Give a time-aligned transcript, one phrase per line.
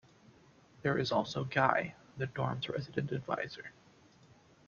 [0.81, 3.71] There is also Guy, the dorm's resident adviser.